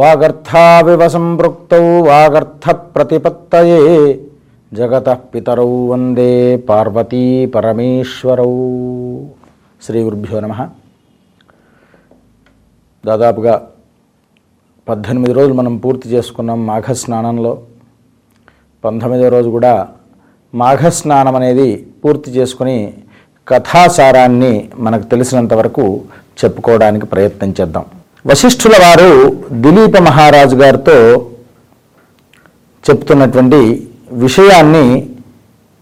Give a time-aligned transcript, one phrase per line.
[0.00, 3.80] వాగర్థావివ సంపృక్తౌ వాగర్థ ప్రతిపత్తయే
[4.72, 7.20] జగత పితరౌ వందే పార్వతీ
[7.54, 8.54] పరమేశ్వరౌ
[9.86, 10.54] శ్రీ గురుభ్యో నమ.
[13.04, 13.54] దాదాపుగా
[14.88, 17.54] పద్దెనిమిది రోజులు మనం పూర్తి చేసుకున్నాం మాఘస్నానంలో.
[18.84, 19.74] పంతొమ్మిదో పంతొమ్మిదవ రోజు కూడా
[20.54, 21.70] మాఘస్నానం అనేది
[22.04, 22.78] పూర్తి చేసుకుని
[23.46, 24.54] కథాసారాన్ని
[24.86, 25.84] మనకు తెలిసినంత వరకు
[26.40, 27.86] చెప్పుకోవడానికి ప్రయత్నం చేద్దాం.
[28.24, 29.12] వశిష్ఠుల వారు
[29.64, 30.96] దిలీప మహారాజు గారితో
[32.84, 33.60] చెప్తున్నటువంటి
[34.24, 34.84] విషయాన్ని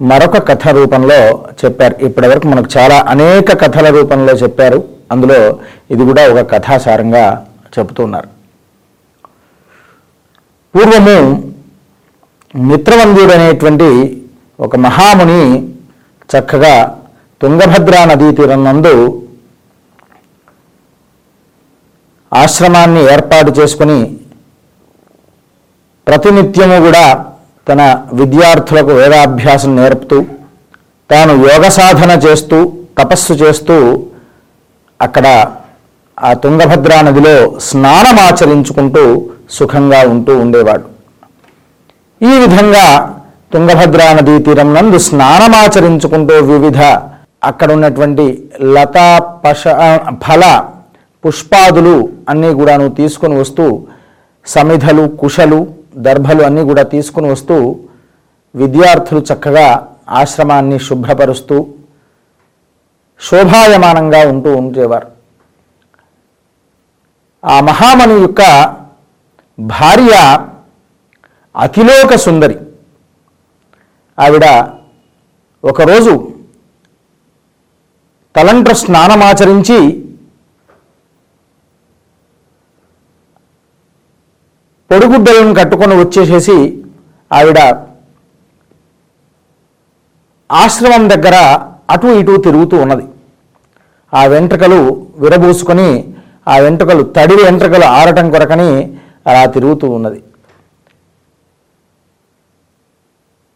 [0.01, 1.19] మరొక కథ రూపంలో
[1.61, 1.95] చెప్పారు.
[2.05, 4.79] ఇప్పటివరకు మనకు చాలా అనేక కథల రూపంలో చెప్పారు.
[5.13, 5.59] అందులో
[5.91, 7.25] ఇది కూడా ఒక కథాసారంగా
[7.75, 8.29] చెబుతున్నారు
[10.75, 11.17] పూర్వము
[12.55, 13.89] మిత్రవంధుడు అనేటువంటి
[14.61, 15.43] ఒక మహాముని
[16.31, 16.75] చక్కగా
[17.43, 18.95] తుంగభద్రా నదీ తీరం నందు
[22.33, 23.99] ఆశ్రమాన్ని ఏర్పాటు చేసుకుని
[26.07, 27.05] ప్రతినిత్యము కూడా
[27.69, 27.81] తన
[28.13, 30.19] విద్యార్థులకు వేదాభ్యాసం నేర్పుతూ
[31.11, 32.59] తాను యోగ సాధన చేస్తూ
[32.99, 33.77] తపస్సు చేస్తూ
[35.01, 35.27] అక్కడ
[36.19, 39.05] ఆ తుంగభద్రా నదిలో స్నానమాచరించుకుంటూ
[39.51, 40.87] సుఖంగా ఉంటూ ఉండేవాడు.
[42.21, 42.87] ఈ విధంగా
[43.53, 46.81] తుంగభద్రా నదీ తీరం నందు స్నానమాచరించుకుంటూ వివిధ
[47.43, 48.27] అక్కడ ఉన్నటువంటి
[48.63, 49.07] లతా
[49.45, 49.63] పశ
[50.23, 50.43] ఫల
[51.25, 53.65] పుష్పాదులు అన్నీ కూడాను తీసుకొని వస్తూ
[54.47, 55.61] సమిధలు కుషలు
[55.97, 57.57] దర్భలు అన్నీ కూడా తీసుకుని వస్తూ
[58.55, 59.67] విద్యార్థులు చక్కగా
[60.09, 61.57] ఆశ్రమాన్ని శుభ్రపరుస్తూ
[63.21, 65.09] శోభాయమానంగా ఉంటూ ఉండేవారు.
[67.45, 68.43] ఆ మహామను యొక్క
[69.61, 70.15] భార్య
[71.57, 72.57] అతిలోక సుందరి.
[74.19, 74.47] ఆవిడ
[75.65, 76.13] ఒకరోజు
[78.37, 79.79] తలంట్ర స్నానమాచరించి
[84.91, 86.57] పొడుగుడ్డలను కట్టుకొని వచ్చేసేసి
[87.31, 87.59] ఆవిడ
[90.51, 91.37] ఆశ్రమం దగ్గర
[91.95, 93.05] అటు ఇటు తిరుగుతూ ఉన్నది.
[94.13, 94.79] ఆ వెంట్రుకలు
[95.23, 95.89] విరబూసుకొని
[96.53, 98.71] ఆ వెంట్రుకలు తడి వెంట్రుకలు ఆరటం కొరకని
[99.29, 100.21] అలా తిరుగుతూ ఉన్నది.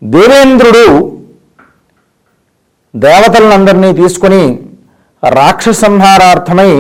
[0.02, 0.86] దేవేంద్రుడు
[2.94, 4.42] దేవతలందరినీ తీసుకొని
[5.22, 6.70] రాక్షసంహారార్థమై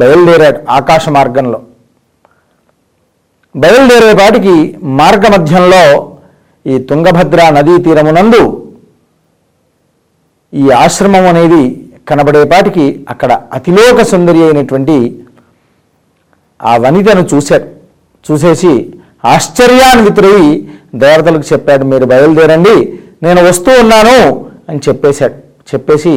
[0.00, 1.60] బయలుదేరాడు ఆకాశ మార్గంలో.
[3.54, 4.54] బయలుదేరేపాటికి
[5.00, 5.84] మార్గమధ్యంలో
[6.66, 8.42] ఈ తుంగభద్ర నదీ తీరమునందు
[10.52, 11.62] ఈ ఆశ్రమం అనేది
[12.08, 15.26] కనబడేపాటికి అక్కడ అతిలోక సుందరి అయినటువంటి
[16.62, 17.66] ఆ వనితను చూశారు.
[18.24, 18.72] చూసేసి
[19.24, 20.38] ఆశ్చర్యాన్వితుడై
[20.94, 22.76] దేవతలకు చెప్పాడు మీరు బయలుదేరండి
[23.22, 24.18] నేను వస్తూ ఉన్నాను
[24.68, 25.34] అని చెప్పేశాడు.
[25.74, 26.14] చెప్పేసి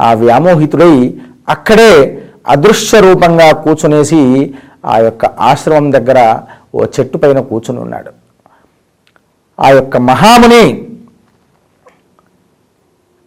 [0.00, 0.94] ఆ వ్యామోహితుడై
[1.48, 1.92] అక్కడే
[2.48, 4.20] అదృశ్య రూపంగా కూర్చునేసి
[4.84, 6.18] ఆ యొక్క ఆశ్రమం దగ్గర
[6.74, 8.10] ఓ చెట్టు పైన కూర్చుని ఉన్నాడు.
[9.58, 10.64] ఆ యొక్క మహాముని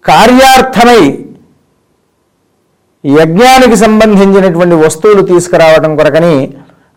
[0.06, 1.02] కార్యార్థమై
[3.04, 6.36] యజ్ఞానికి సంబంధించినటువంటి వస్తువులు తీసుకురావడం కొరకని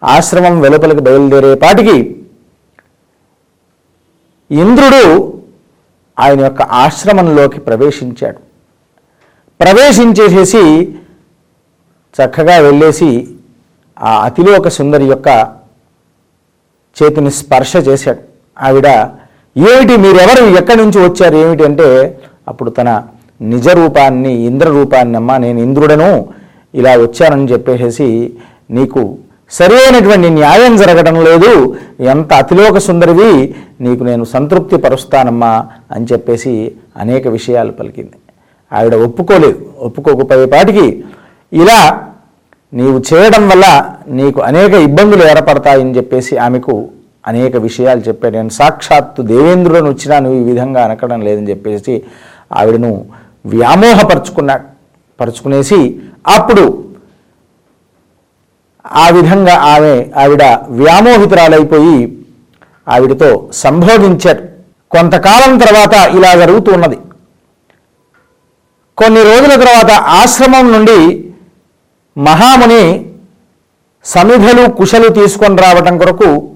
[0.02, 1.96] ఆశ్రమం వెలుపలికి బయలుదేరేపాటికి
[4.50, 5.04] ఇంద్రుడు
[6.18, 8.40] ఆయన యొక్క ఆశ్రమంలోకి ప్రవేశించాడు.
[9.60, 10.62] ప్రవేశించేసేసి
[12.16, 13.10] చక్కగా వెళ్ళేసి
[13.98, 15.28] ఆ అతిలోక సుందరి యొక్క
[17.02, 18.18] చేతిని స్పర్శ చేశాడు.
[18.64, 18.86] ఆవిడ
[19.56, 20.44] ఏమిటి మీరెవరు?
[20.44, 21.36] ఎక్కడి నుంచి వచ్చారు?
[21.36, 21.64] ఏమిటి?
[21.64, 22.18] అంటే
[22.48, 23.02] అప్పుడు తన
[23.40, 26.28] నిజ రూపాన్ని ఇంద్ర రూపాన్ని అమ్మ నేను ఇంద్రుడను.
[26.74, 28.32] ఇలా వచ్చానని చెప్పేసి
[28.70, 29.18] నీకు
[29.50, 31.76] సరైనటువంటి న్యాయం జరగడం లేదు.
[32.00, 38.12] ఎంత అతిలోక సుందరివి నీకు నేను సంతృప్తి పరుస్తానమ్మా అని చెప్పేసి అనేక విషయాలు పలికింది.
[38.72, 39.66] ఆవిడ ఒప్పుకోలేదు.
[39.78, 41.04] ఒప్పుకోకపోయేపాటికి
[41.52, 42.08] ఇలా
[42.72, 43.66] నీవు చేయడం వల్ల
[44.08, 46.74] నీకు అనేక ఇబ్బందులు ఏర్పడతాయని చెప్పేసి ఆమెకు
[47.26, 52.02] అనేక విషయాలు చెప్పాడు నేను సాక్షాత్తు దేవేంద్రులను వచ్చినా నువ్వు ఈ విధంగా అనకడం లేదని చెప్పేసి
[52.52, 52.90] ఆవిడను
[53.46, 54.64] వ్యామోహపరుచుకున్నాడు
[55.20, 55.78] పరుచుకునేసి
[56.26, 56.64] అప్పుడు
[58.84, 61.96] ఆ విధంగా ఆమె ఆవిడ వ్యామోహితురాలైపోయి
[62.88, 64.42] ఆవిడతో సంభోగించాడు
[64.90, 66.98] కొంతకాలం తర్వాత ఇలా జరుగుతూ ఉన్నది.
[68.98, 70.98] కొన్ని రోజుల తర్వాత ఆశ్రమం నుండి
[72.16, 73.06] మహాముని
[74.04, 76.48] సమిధలు కుశలు తీసుకొని రావటం కొరకు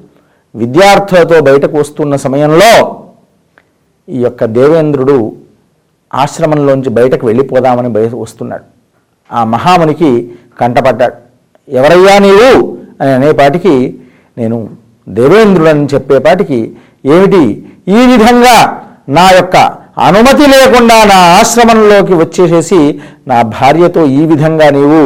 [0.55, 2.73] విద్యార్థులతో బయటకు వస్తున్న సమయంలో
[4.09, 5.33] ఈ యొక్క దేవేంద్రుడు
[6.15, 8.65] ఆశ్రమంలోంచి బయటకు వెళ్ళిపోదామని బయట వస్తున్నాడు.
[9.33, 11.17] ఆ మహామునికి కంటపడ్డాడు.
[11.69, 12.79] ఎవరయ్యా నీవు?
[13.01, 13.99] అని అనేపాటికి
[14.39, 14.69] నేను
[15.09, 17.67] దేవేంద్రుడని చెప్పేపాటికి ఏమిటి?
[17.89, 18.57] ఈ విధంగా
[19.09, 19.57] నా యొక్క
[19.99, 25.01] అనుమతి లేకుండా నా ఆశ్రమంలోకి వచ్చేసేసి నా భార్యతో ఈ విధంగా నీవు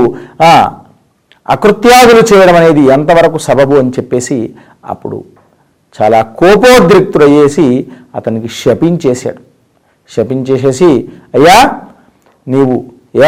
[1.47, 4.39] అకృత్యాదులు చేయడం అనేది ఎంతవరకు సబబు అని చెప్పేసి
[4.93, 5.19] అప్పుడు
[5.97, 7.67] చాలా కోపోద్రిక్తుడయ్యేసి
[8.19, 9.41] అతనికి శపించేశాడు.
[10.11, 10.91] శపించేసేసి
[11.37, 11.59] అయ్యా
[12.47, 12.77] నీవు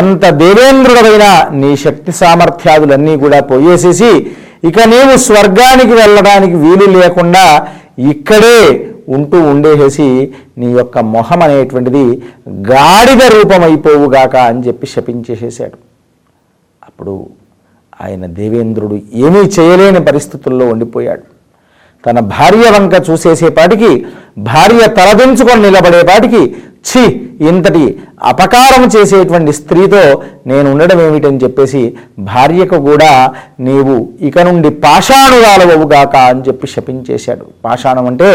[0.00, 4.10] ఎంత దేవేంద్రుడవైనా నీ శక్తి సామర్థ్యాదులన్నీ కూడా పోయేసేసి
[4.68, 7.44] ఇక నీవు స్వర్గానికి వెళ్ళడానికి వీలు లేకుండా
[8.12, 8.58] ఇక్కడే
[9.08, 12.04] ఉంటూ ఉండేసేసి నీ యొక్క మొహం అనేటువంటిది
[12.70, 15.78] గాడిద రూపమైపోవుగాక అని చెప్పి శపించేసేసాడు.
[16.84, 17.26] అప్పుడు
[18.02, 21.24] ఆయన దేవేంద్రుడు ఏమీ చేయలేని పరిస్థితుల్లో ఉండిపోయాడు.
[22.06, 24.06] తన భార్య వంక చూసేసేపాటికి
[24.38, 26.42] భార్య తలదించుకొని నిలబడేపాటికి
[26.88, 27.02] ఛీ
[27.48, 30.02] ఇంతటి అపకారం చేసేటువంటి స్త్రీతో
[30.46, 31.82] నేను ఉండడం ఏమిటని చెప్పేసి
[32.18, 33.10] భార్యకు కూడా
[33.60, 37.46] నీవు ఇక నుండి పాషాణురాలవుగాక అని చెప్పి శపించేశాడు.
[37.64, 38.30] పాషాణం అంటే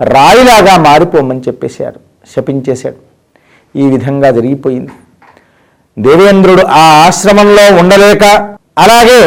[0.00, 1.98] రాయిలాగా మారిపోమని చెప్పేశాడు.
[2.36, 3.00] శపించేశాడు.
[3.74, 4.92] ఈ విధంగా జరిగిపోయింది.
[5.96, 8.24] దేవేంద్రుడు ఆ ఆశ్రమంలో ఉండలేక
[8.78, 9.20] అలాగే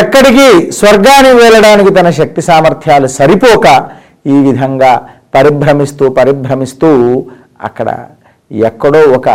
[0.00, 3.66] ఎక్కడికి స్వర్గానికి వెళ్ళడానికి తన శక్తి సామర్థ్యాలు సరిపోక
[4.26, 4.92] ఈ విధంగా
[5.34, 6.90] పరిభ్రమిస్తూ పరిభ్రమిస్తూ
[7.62, 7.88] అక్కడ
[8.50, 9.28] ఎక్కడో ఒక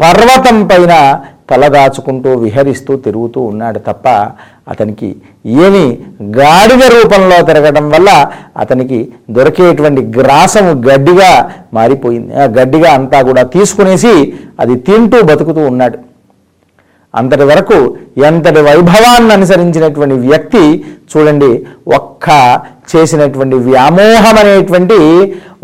[0.00, 0.94] పర్వతం పైన
[1.50, 4.08] తలదాచుకుంటూ విహరిస్తూ తిరుగుతూ ఉన్నాడు తప్ప
[4.72, 5.08] అతనికి
[5.64, 5.84] ఏమి
[6.38, 8.10] గాడిద రూపంలో తిరగడం వల్ల
[8.62, 8.98] అతనికి
[9.36, 11.30] దొరికేటువంటి గ్రాసము గడ్డిగా
[11.74, 12.32] మారిపోయింది.
[12.58, 14.14] గడ్డిగా అంతా కూడా తీసుకునేసి
[14.60, 15.98] అది తింటూ బతుకుతూ ఉన్నాడు.
[17.14, 17.76] అంతటి వరకు
[18.28, 20.62] ఎంతటి వైభవాన్ని అనుసరించినటువంటి వ్యక్తి
[21.12, 21.50] చూడండి
[21.98, 22.28] ఒక్క
[22.92, 24.98] చేసినటువంటి వ్యామోహం అనేటువంటి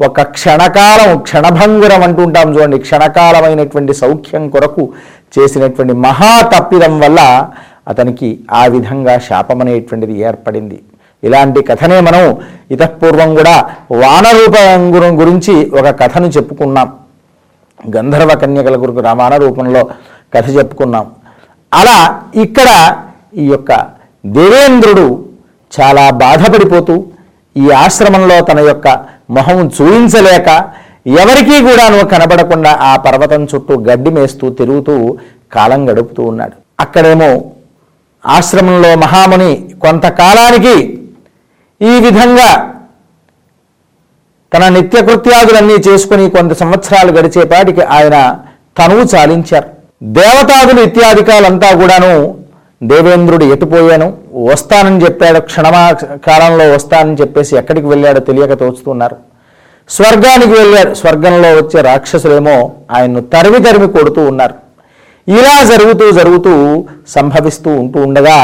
[0.06, 4.84] ఒక క్షణకాలం క్షణభంగురం అంటుంటాం చూడండి క్షణకాలమైనటువంటి సౌఖ్యం కొరకు
[5.38, 7.20] చేసినటువంటి మహా తప్పిదం వల్ల
[7.88, 8.28] అతనికి
[8.60, 10.78] ఆ విధంగా శాపం అనేటువంటిది ఏర్పడింది.
[11.22, 12.22] ఇలాంటి కథనే మనం
[12.74, 13.54] ఇతపూర్వం కూడా
[14.02, 14.82] వానరూపం
[15.20, 16.88] గురించి ఒక కథను చెప్పుకున్నాం.
[17.96, 19.82] గంధర్వ కన్యకల గురుకు రామాన రూపంలో
[20.34, 21.06] కథ చెప్పుకున్నాం.
[21.72, 21.98] అలా
[22.44, 22.68] ఇక్కడ
[23.38, 23.72] ఈ యొక్క
[24.24, 25.06] దేవేంద్రుడు
[25.72, 26.94] చాలా బాధపడిపోతూ
[27.56, 28.88] ఈ ఆశ్రమంలో తన యొక్క
[29.30, 30.48] మొహం చూయించలేక
[31.22, 34.94] ఎవరికీ కూడాను కనబడకుండా ఆ పర్వతం చుట్టూ గడ్డి మేస్తూ తిరుగుతూ
[35.52, 36.56] కాలం గడుపుతూ ఉన్నాడు.
[36.80, 37.30] అక్కడేమో
[38.24, 39.52] ఆశ్రమంలో మహాముని
[39.84, 40.76] కొంతకాలానికి
[41.80, 42.50] ఈ విధంగా
[44.52, 48.16] తన నిత్యకృత్యాదులన్నీ చేసుకుని కొంత సంవత్సరాలు గడిచేపాటికి ఆయన
[48.78, 49.68] తనువు చాలించారు.
[50.02, 52.12] దేవతాదులు ఇత్యాధికాలంతా కూడాను
[52.82, 54.08] దేవేంద్రుడు ఎటుపోయాను?
[54.50, 55.82] వస్తానని చెప్పాడు క్షణమా
[56.26, 59.16] కాలంలో వస్తానని చెప్పేసి ఎక్కడికి వెళ్ళాడో తెలియక తోచుతున్నారు.
[59.88, 62.56] స్వర్గానికి వెళ్ళాడు స్వర్గంలో వచ్చే రాక్షసులేమో
[62.90, 64.54] ఆయన్ను తరిమి తరిమి కొడుతూ ఉన్నారు.
[65.28, 66.52] ఇలా జరుగుతూ జరుగుతూ
[67.08, 68.38] సంభవిస్తూ ఉంటూ ఉండగా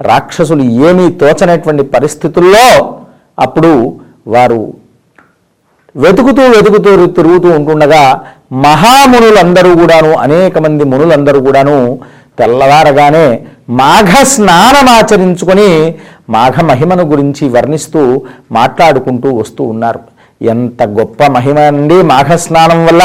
[0.00, 2.66] రాక్షసులు ఏమీ తోచనటువంటి పరిస్థితుల్లో
[3.38, 4.60] అప్పుడు వారు
[5.94, 8.02] వెతుకుతూ వెతుకుతూ తిరుగుతూ ఉంటుండగా
[8.52, 11.76] మహామునులందరూ కూడాను అనేక మంది మునులందరూ కూడాను
[12.38, 13.26] తెల్లవారగానే
[13.70, 15.70] మాఘ స్నానమాచరించుకొని
[16.30, 18.02] మాఘ మహిమను గురించి వర్ణిస్తూ
[18.52, 20.00] మాట్లాడుకుంటూ వస్తూ ఉన్నారు.
[20.40, 23.02] ఎంత గొప్ప మహిమ అండి మాఘ స్నానం వల్ల!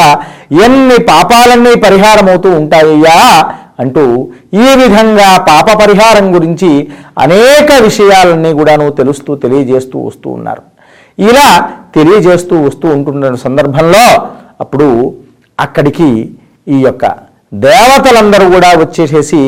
[0.63, 3.17] ఎన్ని పాపాలన్నీ పరిహారమవుతూ ఉంటాయ్యా
[3.79, 4.03] అంటూ
[4.53, 6.69] ఈ విధంగా పాప పరిహారం గురించి
[7.17, 10.63] అనేక విషయాలన్నీ కూడాను తెలుస్తూ తెలియజేస్తూ వస్తూ ఉన్నారు.
[11.19, 11.47] ఇలా
[11.95, 14.05] తెలియజేస్తూ వస్తూ ఉంటున్న సందర్భంలో
[14.61, 14.87] అప్పుడు
[15.59, 16.09] అక్కడికి
[16.67, 17.05] ఈ యొక్క
[17.53, 19.39] దేవతలందరూ కూడా వచ్చేసేసి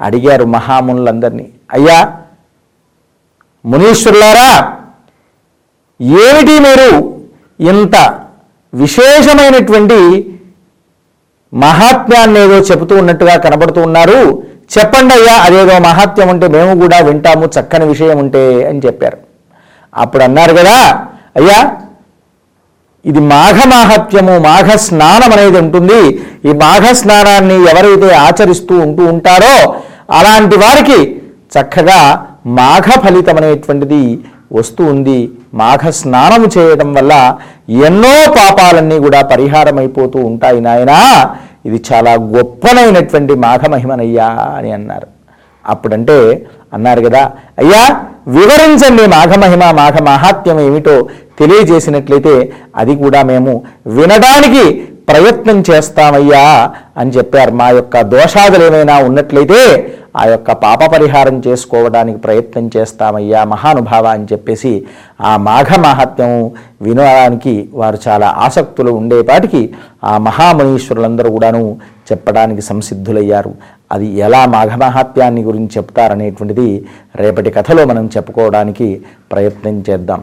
[0.00, 1.98] అడిగారు మహామునులందరినీ అయ్యా
[3.64, 4.50] మునీశ్వరులారా
[6.20, 6.90] ఏమిటి మీరు
[7.60, 7.96] ఇంత
[8.72, 9.98] విశేషమైనటువంటి
[11.52, 14.18] మహాత్మ్యాన్ని ఏదో చెబుతూ ఉన్నట్టుగా కనబడుతూ ఉన్నారు?
[14.78, 19.18] చెప్పండి అయ్యా అదేదో మహాత్మ్యం ఉంటే మేము కూడా వింటాము చక్కని విషయం ఉంటే అని చెప్పారు.
[19.92, 20.76] అప్పుడు అన్నారు కదా
[21.36, 21.58] అయ్యా
[23.10, 26.00] ఇది మాఘ మాహత్యము మాఘ స్నానం అనేది ఉంటుంది.
[26.48, 29.56] ఈ మాఘ స్నానాన్ని ఎవరైతే ఆచరిస్తూ ఉంటూ ఉంటారో
[30.18, 30.98] అలాంటి వారికి
[31.54, 32.00] చక్కగా
[32.60, 34.02] మాఘ ఫలితం అనేటువంటిది
[34.56, 35.18] వస్తూ ఉంది.
[35.60, 37.12] మాఘ స్నానము చేయడం వల్ల
[37.88, 40.98] ఎన్నో పాపాలన్నీ కూడా పరిహారం అయిపోతూ ఉంటాయి నాయనా.
[41.68, 45.08] ఇది చాలా గొప్పనైనటువంటి మాఘ మహిమనయ్యా అని అన్నారు.
[45.64, 46.18] అప్పుడంటే
[46.76, 47.22] అన్నారు కదా
[47.62, 47.80] అయ్యా
[48.36, 50.96] వివరించండి మాఘమహిమ మాఘ మహాత్మ్యం ఏమిటో.
[51.38, 52.34] తెలియజేసినట్లయితే
[52.82, 53.52] అది కూడా మేము
[53.98, 54.64] వినడానికి
[55.10, 56.46] ప్రయత్నం చేస్తామయ్యా
[57.00, 57.52] అని చెప్పారు.
[57.60, 59.60] మా యొక్క దోషాదులు ఏమైనా ఉన్నట్లయితే
[60.20, 64.72] ఆ యొక్క పాప పరిహారం చేసుకోవడానికి ప్రయత్నం చేస్తామయ్యా మహానుభావ అని చెప్పేసి
[65.30, 66.34] ఆ మాఘ మహాత్మ్యం
[66.86, 69.62] వినడానికి వారు చాలా ఆసక్తులు ఉండేపాటికి
[70.04, 71.62] ఆ మహామునీశ్వరులందరూ కూడాను
[72.10, 73.52] చెప్పడానికి సంసిద్ధులయ్యారు.
[73.92, 76.68] అది ఎలా మాఘమహాత్యాన్ని గురించి చెప్తారనేటువంటిది
[77.22, 78.88] రేపటి కథలో మనం చెప్పుకోవడానికి
[79.32, 80.22] ప్రయత్నం చేద్దాం.